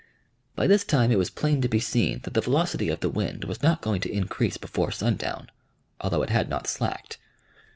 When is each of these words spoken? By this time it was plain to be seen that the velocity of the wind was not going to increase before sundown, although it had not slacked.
By 0.55 0.65
this 0.65 0.83
time 0.83 1.11
it 1.11 1.19
was 1.19 1.29
plain 1.29 1.61
to 1.61 1.67
be 1.69 1.79
seen 1.79 2.21
that 2.23 2.33
the 2.33 2.41
velocity 2.41 2.89
of 2.89 3.01
the 3.01 3.09
wind 3.11 3.43
was 3.43 3.61
not 3.61 3.83
going 3.83 4.01
to 4.01 4.11
increase 4.11 4.57
before 4.57 4.89
sundown, 4.91 5.51
although 5.99 6.23
it 6.23 6.31
had 6.31 6.49
not 6.49 6.65
slacked. 6.65 7.19